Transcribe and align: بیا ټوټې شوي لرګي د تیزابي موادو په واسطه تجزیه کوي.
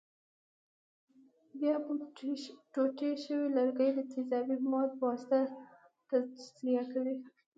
بیا 1.59 1.75
ټوټې 2.73 3.11
شوي 3.23 3.47
لرګي 3.57 3.89
د 3.93 3.99
تیزابي 4.11 4.55
موادو 4.69 4.97
په 4.99 5.05
واسطه 5.09 5.39
تجزیه 6.09 6.83
کوي. 6.93 7.15